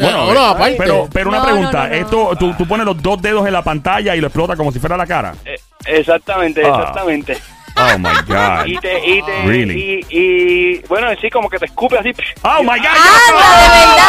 Bueno, 0.00 0.28
uno 0.30 0.40
eh, 0.40 0.46
aparte. 0.48 0.76
pero, 0.78 1.06
pero 1.12 1.28
una 1.28 1.40
No, 1.40 1.44
pregunta, 1.44 1.72
no, 1.72 1.84
no, 1.84 1.88
no. 1.90 1.94
esto 1.94 2.30
tú, 2.38 2.54
tú 2.54 2.66
pones 2.66 2.86
los 2.86 3.02
dos 3.02 3.20
dedos 3.20 3.46
en 3.46 3.52
la 3.52 3.62
pantalla 3.62 4.16
y 4.16 4.20
lo 4.22 4.28
explota 4.28 4.56
como 4.56 4.72
si 4.72 4.78
fuera 4.78 4.96
la 4.96 5.06
cara. 5.06 5.34
Eh, 5.44 5.60
exactamente, 5.84 6.62
Ah. 6.64 6.68
exactamente. 6.78 7.36
Oh 7.80 7.98
my 7.98 8.08
God. 8.26 8.66
Y 8.66 8.76
te, 8.78 9.06
y 9.08 9.22
te, 9.22 9.42
Really? 9.44 10.04
y, 10.10 10.18
y, 10.18 10.78
bueno, 10.88 11.08
sí, 11.20 11.30
como 11.30 11.48
que 11.48 11.58
te 11.58 11.66
escupe 11.66 11.98
así. 11.98 12.10
Oh 12.42 12.62
my 12.62 12.78
God. 12.78 12.86
¡Anda, 12.86 14.08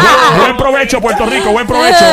Buen, 0.00 0.40
buen 0.40 0.56
provecho, 0.56 1.00
Puerto 1.00 1.26
Rico, 1.26 1.50
buen 1.50 1.66
provecho. 1.66 2.04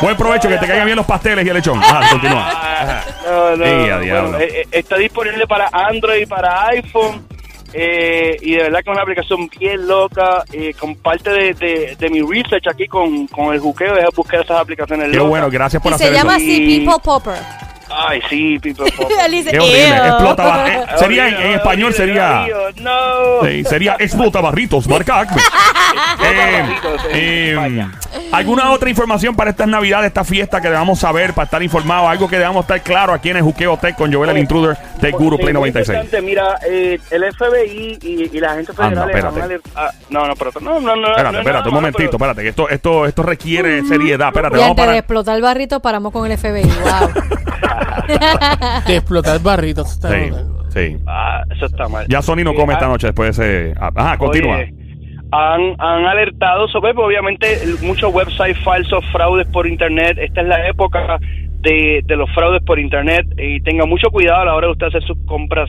Buen 0.00 0.16
provecho, 0.16 0.48
que 0.48 0.58
te 0.58 0.66
caigan 0.66 0.86
bien 0.86 0.96
los 0.96 1.06
pasteles 1.06 1.44
y 1.44 1.48
el 1.48 1.54
lechón. 1.54 1.80
Ah, 1.82 2.06
continúa. 2.10 3.02
No, 3.26 3.50
no, 3.50 3.56
bueno, 3.56 4.00
diablo. 4.00 4.38
eh, 4.40 4.62
eh, 4.62 4.66
está 4.72 4.96
disponible 4.96 5.46
para 5.46 5.68
Android 5.72 6.22
y 6.22 6.26
para 6.26 6.66
iPhone. 6.68 7.26
eh, 7.72 8.36
y 8.40 8.52
de 8.52 8.62
verdad 8.64 8.78
que 8.82 8.90
es 8.90 8.94
una 8.94 9.02
aplicación 9.02 9.48
bien 9.58 9.86
loca. 9.86 10.44
eh, 10.52 10.74
con 10.78 10.94
parte 10.96 11.30
de, 11.30 11.54
de, 11.54 11.96
de 11.98 12.10
mi 12.10 12.20
research 12.22 12.66
aquí 12.70 12.86
con, 12.86 13.26
con 13.28 13.52
el 13.54 13.60
juqueo, 13.60 13.96
es 13.96 14.14
buscar 14.14 14.40
esas 14.40 14.58
aplicaciones 14.60 15.08
Qué 15.10 15.16
locas. 15.16 15.30
bueno, 15.30 15.50
gracias 15.50 15.82
por 15.82 15.92
Y 15.92 15.94
hacer 15.94 16.08
se 16.08 16.14
llama 16.14 16.36
eso. 16.36 16.44
así 16.44 16.62
Y- 16.62 16.78
People 16.80 17.02
Popper. 17.02 17.38
Ay, 17.90 18.20
sí, 18.28 18.58
dice, 18.62 19.50
Qué 19.50 19.58
horrible. 19.58 19.88
"Ew". 19.96 20.04
Explota 20.06 20.44
ba- 20.44 20.68
eh, 20.68 20.84
sería 20.98 21.28
en, 21.28 21.34
en 21.36 21.52
español 21.52 21.94
sería 21.94 22.46
No. 22.80 23.46
sí, 23.46 23.64
sería 23.64 23.96
explota 23.98 24.40
barritos, 24.40 24.86
marca 24.88 25.20
Acme. 25.20 25.40
Eh, 27.12 27.54
Barritos 27.56 27.80
eh. 27.84 27.86
¿Alguna 28.32 28.72
otra 28.72 28.90
información 28.90 29.36
para 29.36 29.50
estas 29.50 29.68
navidades, 29.68 30.08
esta 30.08 30.24
fiesta 30.24 30.60
que 30.60 30.68
debamos 30.68 30.98
saber 30.98 31.32
para 31.32 31.44
estar 31.44 31.62
informados? 31.62 32.10
Algo 32.10 32.28
que 32.28 32.38
debamos 32.38 32.64
estar 32.64 32.80
claro 32.82 33.12
aquí 33.12 33.30
en 33.30 33.36
el 33.36 33.42
Juqueo 33.42 33.76
Tech 33.76 33.94
con 33.96 34.12
Joel 34.12 34.30
el 34.30 34.38
Intruder, 34.38 34.76
Tech 35.00 35.12
Guru 35.16 35.36
Sí, 35.36 35.42
Play 35.42 35.54
muy 35.54 35.70
96. 35.70 35.88
importante, 35.96 36.22
Mira, 36.26 36.58
eh, 36.68 36.98
el 37.10 37.24
FBI 37.34 37.98
y, 38.02 38.30
y 38.36 38.40
la 38.40 38.54
gente 38.54 38.72
Anda, 38.76 39.06
federal 39.06 39.10
espérate. 39.10 39.40
han 39.40 39.44
aler- 39.50 39.60
ah, 39.76 39.90
no, 40.10 40.26
no, 40.26 40.34
pero 40.34 40.50
no, 40.60 40.80
no, 40.80 40.96
no. 40.96 41.08
Espérate, 41.10 41.32
no, 41.32 41.38
espérate, 41.38 41.62
no, 41.64 41.68
un 41.68 41.74
momentito, 41.74 42.18
pero- 42.18 42.30
espérate, 42.32 42.42
que 42.42 42.48
esto, 42.48 42.68
esto, 42.68 43.06
esto 43.06 43.22
requiere 43.22 43.82
seriedad. 43.84 44.28
Espérate, 44.28 44.56
Y 44.56 44.60
vamos 44.60 44.70
antes 44.70 44.82
de 44.84 44.86
para. 44.88 44.98
explotar 44.98 45.36
el 45.36 45.42
barrito 45.42 45.80
paramos 45.80 46.12
con 46.12 46.30
el 46.30 46.36
FBI. 46.36 46.62
Wow. 46.64 47.10
De 48.86 48.96
explotar 48.96 49.40
barritos. 49.40 49.90
está 49.92 50.08
Sí, 50.10 50.16
brutal. 50.30 50.46
sí. 50.70 50.96
Ah, 51.06 51.42
eso 51.54 51.66
está 51.66 51.88
mal. 51.88 52.06
Ya 52.08 52.22
Sony 52.22 52.44
no 52.44 52.54
come 52.54 52.72
Eh, 52.72 52.76
esta 52.76 52.86
ah, 52.86 52.90
noche 52.90 53.06
después 53.08 53.36
de 53.36 53.70
ese. 53.70 53.74
ah, 53.80 53.90
Ajá, 53.94 54.18
continúa. 54.18 54.56
Oye, 54.56 54.72
han, 55.32 55.74
han 55.78 56.06
alertado 56.06 56.68
sobre, 56.68 56.94
pues, 56.94 57.06
obviamente, 57.06 57.62
el- 57.62 57.78
muchos 57.80 58.12
websites 58.14 58.58
falsos, 58.62 59.04
fraudes 59.12 59.46
por 59.48 59.66
internet. 59.66 60.16
Esta 60.18 60.40
es 60.40 60.46
la 60.46 60.68
época 60.68 61.18
de, 61.60 62.00
de 62.04 62.16
los 62.16 62.30
fraudes 62.32 62.62
por 62.62 62.78
internet 62.78 63.26
y 63.36 63.60
tenga 63.60 63.86
mucho 63.86 64.08
cuidado 64.10 64.42
a 64.42 64.44
la 64.44 64.54
hora 64.54 64.66
de 64.68 64.72
usted 64.74 64.86
hacer 64.86 65.02
sus 65.02 65.18
compras. 65.26 65.68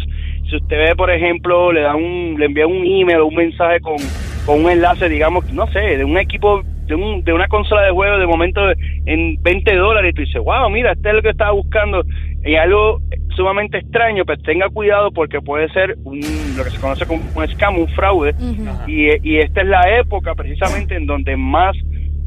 Si 0.49 0.55
usted 0.57 0.77
ve, 0.77 0.95
por 0.95 1.09
ejemplo, 1.09 1.71
le 1.71 1.81
da 1.81 1.95
un, 1.95 2.35
le 2.37 2.45
envía 2.45 2.67
un 2.67 2.85
email 2.85 3.17
o 3.19 3.25
un 3.27 3.35
mensaje 3.35 3.79
con, 3.81 3.95
con 4.45 4.63
un 4.63 4.69
enlace, 4.69 5.09
digamos, 5.09 5.51
no 5.51 5.65
sé, 5.67 5.79
de 5.79 6.05
un 6.05 6.17
equipo, 6.17 6.61
de, 6.87 6.95
un, 6.95 7.23
de 7.23 7.33
una 7.33 7.47
consola 7.47 7.83
de 7.83 7.91
juego 7.91 8.17
de 8.17 8.25
momento 8.27 8.61
en 9.05 9.41
20 9.41 9.75
dólares 9.75 10.11
y 10.11 10.15
tú 10.15 10.21
dices, 10.21 10.41
wow, 10.43 10.69
mira, 10.69 10.93
este 10.93 11.09
es 11.09 11.15
lo 11.15 11.21
que 11.21 11.29
estaba 11.29 11.51
buscando 11.51 12.03
y 12.43 12.55
algo 12.55 12.99
sumamente 13.35 13.77
extraño, 13.77 14.25
pues 14.25 14.41
tenga 14.41 14.69
cuidado 14.69 15.11
porque 15.11 15.41
puede 15.41 15.69
ser 15.69 15.95
un, 16.03 16.19
lo 16.57 16.63
que 16.63 16.69
se 16.71 16.79
conoce 16.81 17.05
como 17.05 17.21
un 17.35 17.47
scam, 17.49 17.77
un 17.77 17.87
fraude. 17.89 18.33
Y, 18.87 19.09
y 19.29 19.37
esta 19.37 19.61
es 19.61 19.67
la 19.67 19.97
época 19.99 20.33
precisamente 20.33 20.95
en 20.95 21.05
donde 21.05 21.35
más 21.37 21.75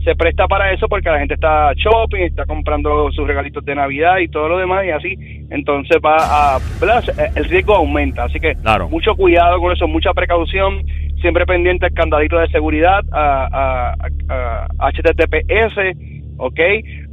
se 0.05 0.15
presta 0.15 0.47
para 0.49 0.73
eso 0.73 0.89
porque 0.89 1.11
la 1.11 1.19
gente 1.19 1.35
está 1.35 1.73
shopping, 1.75 2.21
está 2.23 2.47
comprando 2.47 3.11
sus 3.13 3.27
regalitos 3.27 3.63
de 3.65 3.75
Navidad 3.75 4.17
y 4.19 4.29
todo 4.29 4.49
lo 4.49 4.57
demás 4.59 4.85
y 4.87 4.91
así, 4.91 5.15
entonces 5.51 5.99
va 6.03 6.17
a, 6.55 6.59
¿verdad? 6.81 7.05
el 7.37 7.45
riesgo 7.45 7.75
aumenta, 7.75 8.25
así 8.25 8.41
que 8.41 8.55
Claro. 8.55 8.89
mucho 8.89 9.15
cuidado 9.15 9.59
con 9.61 9.73
eso, 9.73 9.87
mucha 9.87 10.15
precaución, 10.15 10.83
siempre 11.21 11.47
pendiente 11.47 11.87
al 11.87 11.93
candadito 11.93 12.39
de 12.39 12.49
seguridad, 12.49 13.01
a, 13.13 13.47
a- 13.53 13.95
a- 14.29 14.91
HTTPS, 14.91 15.97
¿ok? 16.39 16.61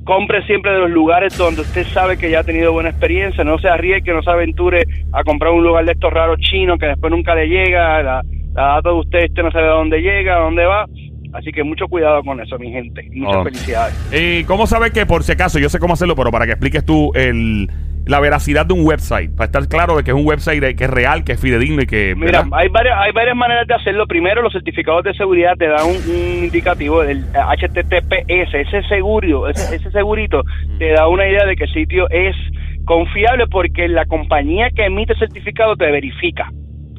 Compre 0.04 0.42
siempre 0.44 0.72
de 0.72 0.80
los 0.80 0.90
lugares 0.90 1.38
donde 1.38 1.62
usted 1.62 1.86
sabe 1.88 2.18
que 2.18 2.30
ya 2.32 2.40
ha 2.40 2.44
tenido 2.44 2.72
buena 2.72 2.90
experiencia, 2.90 3.44
no 3.44 3.58
se 3.60 3.68
arriesgue, 3.68 4.14
no 4.14 4.22
se 4.24 4.30
aventure 4.32 4.84
a 5.12 5.24
comprar 5.24 5.52
un 5.52 5.64
lugar 5.64 5.86
de 5.86 5.92
estos 5.92 6.12
raros 6.14 6.40
chinos 6.40 6.80
que 6.80 6.86
después 6.88 7.12
nunca 7.12 7.36
le 7.36 7.48
llega, 7.48 8.02
la, 8.02 8.22
la 8.54 8.64
data 8.76 8.90
de 8.90 8.96
usted, 8.96 9.26
usted 9.30 9.44
no 9.44 9.52
sabe 9.52 9.68
a 9.68 9.72
dónde 9.72 10.00
llega, 10.02 10.38
a 10.38 10.40
dónde 10.40 10.66
va, 10.66 10.86
así 11.34 11.52
que 11.52 11.64
mucho 11.64 11.88
cuidado 11.88 12.24
con 12.24 12.40
eso, 12.42 12.58
mi 12.60 12.72
gente, 12.72 13.08
y 13.12 13.20
muchas 13.22 13.38
Oh. 13.38 13.44
felicidades. 13.44 13.96
¿Y 14.14 14.44
cómo 14.46 14.68
sabes 14.68 14.92
que, 14.92 15.06
por 15.06 15.24
si 15.24 15.32
acaso, 15.34 15.60
yo 15.60 15.70
sé 15.70 15.80
cómo 15.80 15.94
hacerlo, 15.94 16.16
pero 16.16 16.32
para 16.32 16.46
que 16.46 16.52
expliques 16.54 16.86
tú 16.86 17.12
el, 17.16 17.70
la 18.06 18.20
veracidad 18.20 18.66
de 18.66 18.74
un 18.74 18.86
website, 18.86 19.32
para 19.36 19.46
estar 19.46 19.68
claro 19.68 19.98
de 19.98 20.04
que 20.04 20.12
es 20.12 20.16
un 20.18 20.26
website 20.26 20.76
que 20.78 20.84
es 20.86 20.90
real, 20.90 21.24
que 21.24 21.34
es 21.34 21.40
fidedigno 21.42 21.82
y 21.82 21.86
que... 21.88 22.16
Mira, 22.16 22.44
¿verdad? 22.44 22.58
hay 22.60 22.70
varias, 22.70 22.98
hay 23.00 23.12
varias 23.12 23.36
maneras 23.36 23.68
de 23.68 23.74
hacerlo. 23.74 24.08
Primero, 24.08 24.42
los 24.42 24.54
certificados 24.54 25.04
de 25.04 25.14
seguridad 25.14 25.56
te 25.58 25.68
dan 25.68 25.86
un, 25.86 25.96
un 25.96 26.44
indicativo 26.46 27.02
del 27.04 27.26
HTTPS, 27.34 28.54
ese 28.54 28.84
seguro, 28.88 29.50
ese, 29.50 29.76
ese 29.76 29.92
segurito 29.92 30.44
te 30.80 30.92
da 30.92 31.08
una 31.08 31.28
idea 31.28 31.46
de 31.46 31.56
que 31.56 31.66
el 31.66 31.74
sitio 31.74 32.10
es 32.10 32.36
confiable 32.86 33.48
porque 33.48 33.88
la 33.90 34.06
compañía 34.06 34.70
que 34.74 34.86
emite 34.86 35.14
el 35.14 35.20
certificado 35.20 35.76
te 35.76 35.92
verifica. 35.92 36.50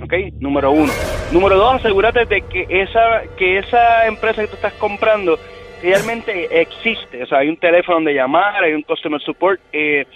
¿Ok? 0.02 0.12
Número 0.40 0.70
uno. 0.70 0.92
Número 1.32 1.56
dos, 1.56 1.74
asegúrate 1.76 2.24
de 2.26 2.42
que 2.42 2.66
esa, 2.68 3.22
que 3.36 3.58
esa 3.58 4.06
empresa 4.06 4.42
que 4.42 4.48
tú 4.48 4.54
estás 4.54 4.72
comprando 4.74 5.38
realmente 5.82 6.60
existe. 6.60 7.22
O 7.22 7.26
sea, 7.26 7.38
hay 7.38 7.48
un 7.48 7.56
teléfono 7.56 7.96
donde 7.96 8.14
llamar, 8.14 8.62
hay 8.62 8.72
un 8.74 8.82
customer 8.82 9.20
support. 9.20 9.60
Eh, 9.72 10.06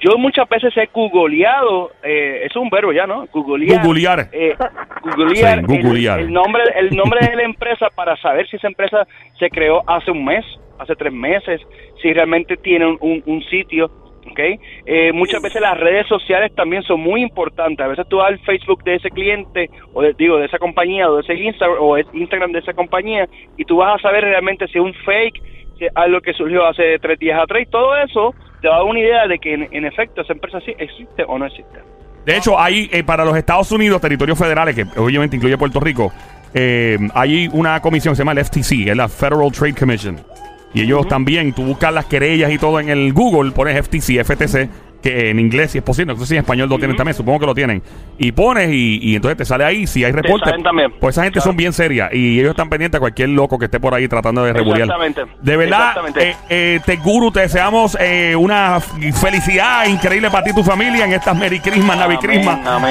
yo 0.00 0.16
muchas 0.18 0.48
veces 0.48 0.76
he 0.76 0.88
googleado, 0.92 1.92
eh, 2.02 2.42
es 2.44 2.56
un 2.56 2.68
verbo 2.70 2.92
ya, 2.92 3.06
¿no? 3.06 3.26
Googlear. 3.32 3.84
Googlear. 3.84 4.28
eh, 4.32 4.54
googlear, 5.16 5.58
Sí, 5.60 5.64
googlear. 5.82 6.18
El, 6.20 6.26
el 6.26 6.32
nombre, 6.32 6.62
el 6.76 6.90
nombre 6.96 7.20
de 7.28 7.36
la 7.36 7.42
empresa 7.44 7.88
para 7.94 8.16
saber 8.16 8.48
si 8.48 8.56
esa 8.56 8.66
empresa 8.68 9.06
se 9.38 9.48
creó 9.50 9.82
hace 9.88 10.10
un 10.10 10.24
mes, 10.24 10.44
hace 10.78 10.96
tres 10.96 11.12
meses, 11.12 11.60
si 12.00 12.12
realmente 12.12 12.56
tiene 12.56 12.86
un, 12.86 12.98
un- 13.00 13.22
un 13.26 13.42
sitio, 13.44 13.90
¿ok? 14.30 14.40
Eh, 14.86 15.12
muchas 15.12 15.42
veces 15.42 15.60
las 15.60 15.78
redes 15.78 16.06
sociales 16.06 16.52
también 16.54 16.82
son 16.82 17.00
muy 17.00 17.22
importantes. 17.22 17.84
A 17.84 17.88
veces 17.88 18.06
tú 18.08 18.18
vas 18.18 18.28
al 18.28 18.38
Facebook 18.40 18.82
de 18.84 18.94
ese 18.96 19.10
cliente, 19.10 19.70
o 19.92 20.02
de- 20.02 20.14
digo, 20.14 20.38
de 20.38 20.46
esa 20.46 20.58
compañía, 20.58 21.10
o 21.10 21.16
de 21.16 21.22
ese 21.22 21.34
Instagram, 21.34 21.78
o 21.80 21.96
el 21.96 22.06
Instagram 22.12 22.52
de 22.52 22.60
esa 22.60 22.72
compañía, 22.72 23.28
y 23.56 23.64
tú 23.64 23.76
vas 23.76 23.96
a 23.98 24.02
saber 24.02 24.24
realmente 24.24 24.66
si 24.68 24.78
es 24.78 24.84
un 24.84 24.94
fake, 24.94 25.42
si 25.78 25.84
es 25.86 25.92
algo 25.94 26.20
que 26.20 26.32
surgió 26.34 26.64
hace 26.66 26.98
tres 26.98 27.18
días 27.18 27.40
atrás, 27.40 27.62
y 27.62 27.66
todo 27.66 27.96
eso 27.96 28.34
te 28.60 28.68
va 28.68 28.76
a 28.76 28.78
dar 28.78 28.86
una 28.86 29.00
idea 29.00 29.26
de 29.26 29.38
que 29.38 29.54
en, 29.54 29.84
efecto 29.84 30.20
esa 30.20 30.32
empresa 30.32 30.60
sí 30.60 30.72
existe 30.78 31.24
o 31.26 31.38
no 31.38 31.46
existe. 31.46 31.80
De 32.24 32.36
hecho, 32.36 32.58
hay 32.58 32.88
eh, 32.92 33.02
para 33.02 33.24
los 33.24 33.36
Estados 33.36 33.72
Unidos, 33.72 34.00
territorios 34.00 34.38
federales, 34.38 34.76
que 34.76 34.84
obviamente 35.00 35.34
incluye 35.34 35.58
Puerto 35.58 35.80
Rico, 35.80 36.12
eh, 36.54 36.96
hay 37.14 37.48
una 37.52 37.80
comisión 37.80 38.12
que 38.12 38.16
se 38.16 38.20
llama 38.20 38.32
el 38.32 38.44
FTC, 38.44 38.88
es 38.88 38.96
la 38.96 39.08
Federal 39.08 39.50
Trade 39.50 39.74
Commission. 39.74 40.16
Y 40.74 40.82
ellos 40.82 41.06
también, 41.08 41.52
tú 41.52 41.64
buscas 41.64 41.92
las 41.92 42.06
querellas 42.06 42.50
y 42.50 42.58
todo 42.58 42.80
en 42.80 42.88
el 42.88 43.12
Google, 43.12 43.52
pones 43.52 43.86
FTC, 43.86 44.24
FTC, 44.24 44.68
que 45.02 45.30
en 45.30 45.38
inglés 45.40 45.72
si 45.72 45.78
es 45.78 45.84
posible, 45.84 46.14
no 46.14 46.20
sé 46.20 46.26
si 46.26 46.34
en 46.34 46.40
español 46.40 46.68
lo 46.68 46.78
tienen 46.78 46.96
también, 46.96 47.14
supongo 47.14 47.40
que 47.40 47.46
lo 47.46 47.54
tienen. 47.54 47.82
Y 48.18 48.32
pones 48.32 48.70
y, 48.72 48.98
y 49.02 49.16
entonces 49.16 49.36
te 49.38 49.44
sale 49.44 49.64
ahí, 49.64 49.86
si 49.86 50.04
hay 50.04 50.12
reportes. 50.12 50.52
Pues 51.00 51.14
esa 51.14 51.22
gente 51.24 51.38
Claro. 51.38 51.50
son 51.50 51.56
bien 51.56 51.72
serias 51.72 52.10
y 52.12 52.38
ellos 52.38 52.50
están 52.50 52.68
pendientes 52.68 52.96
a 52.98 53.00
cualquier 53.00 53.28
loco 53.30 53.58
que 53.58 53.64
esté 53.66 53.80
por 53.80 53.94
ahí 53.94 54.06
tratando 54.08 54.44
de 54.44 54.52
rebuliar. 54.52 54.82
Exactamente. 54.82 55.22
De 55.40 55.56
verdad, 55.56 55.88
Exactamente. 55.88 56.30
eh, 56.30 56.36
eh, 56.48 56.80
te 56.86 56.96
guru, 56.96 57.30
te 57.32 57.40
deseamos 57.40 57.96
eh, 58.00 58.36
una 58.36 58.78
felicidad 58.80 59.86
increíble 59.86 60.30
para 60.30 60.44
ti 60.44 60.50
y 60.50 60.54
tu 60.54 60.62
familia 60.62 61.04
en 61.04 61.12
estas 61.14 61.36
Merry 61.36 61.60
Christmas, 61.60 61.96
Navi 61.98 62.16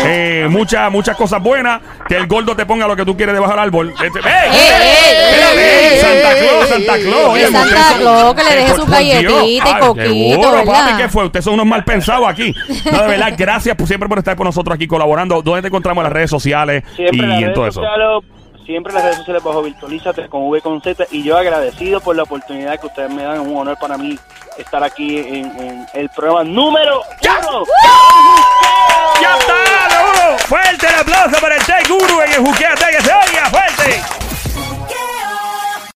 Eh. 0.04 0.48
Muchas, 0.50 0.92
muchas 0.92 1.16
cosas 1.16 1.42
buenas. 1.42 1.82
Que 2.08 2.18
el 2.18 2.28
gordo 2.28 2.56
te 2.56 2.66
ponga 2.66 2.88
lo 2.88 2.96
que 2.96 3.06
tú 3.06 3.16
quieres 3.16 3.34
debajo 3.34 3.52
del 3.54 3.60
árbol. 3.62 3.94
Este- 4.04 4.20
¡Ey! 4.20 4.52
ey, 4.52 5.16
Espérate, 5.32 5.94
ey, 5.94 6.00
Santa 6.00 6.40
Claus, 6.40 6.70
Santa 6.70 6.98
Claus. 6.98 7.30
Oye, 7.30 7.48
Santa 7.48 7.98
Claus, 8.00 8.36
que 8.36 8.44
le 8.44 8.56
deje 8.56 8.76
su 8.76 8.86
galletita 8.86 9.46
y 9.78 9.80
coquito, 9.80 10.52
¿verdad? 10.52 10.98
¿qué 10.98 11.10
fue? 11.10 11.26
Ustedes 11.26 11.46
son 11.46 11.54
unos 11.56 11.66
mal 11.66 11.84
pensados 12.02 12.28
aquí. 12.28 12.54
No, 12.92 13.02
de 13.04 13.08
verdad, 13.08 13.34
gracias 13.38 13.76
por, 13.76 13.88
siempre 13.88 14.10
por 14.10 14.18
estar 14.18 14.36
con 14.36 14.46
nosotros 14.46 14.76
aquí 14.76 14.88
colaborando. 14.88 15.42
¿Dónde 15.42 15.62
te 15.62 15.68
encontramos 15.68 16.02
en 16.02 16.06
las 16.06 16.14
redes 16.14 16.30
sociales 16.30 16.84
Siempre 16.96 17.28
y 17.40 17.44
en 17.44 17.54
todo 17.54 17.68
eso? 17.68 17.82
sociales, 17.82 18.24
siempre 18.66 18.92
en 18.92 18.96
las 18.96 19.04
redes 19.04 19.18
sociales 19.18 19.44
bajo 19.44 19.62
Virtualízate 19.64 20.28
con 20.30 20.44
V 20.50 20.62
con 20.62 20.82
Z 20.82 21.06
y 21.12 21.24
yo 21.24 21.38
agradecido 21.38 22.00
por 22.02 22.16
la 22.16 22.24
oportunidad 22.24 22.80
que 22.80 22.88
ustedes 22.88 23.12
me 23.12 23.24
dan, 23.24 23.42
es 23.42 23.48
un 23.48 23.56
honor 23.58 23.78
para 23.80 23.98
mí 23.98 24.18
estar 24.58 24.84
aquí 24.84 25.18
en, 25.18 25.46
en 25.60 25.86
el 25.94 26.10
programa 26.10 26.44
número 26.44 27.02
uno. 27.22 27.64
¡Ya 29.22 29.38
está! 29.38 30.38
¡Fuerte 30.48 30.88
el 30.88 30.96
aplauso 30.96 31.40
para 31.40 31.56
el 31.56 31.64
Tech 31.64 31.88
Guru 31.88 32.22
en 32.22 32.32
el 32.34 32.40
Juquea 32.40 32.76
Tech! 32.76 32.98
¡Que 32.98 33.02
se 33.04 33.12
oiga 33.12 33.46
fuerte! 33.50 34.21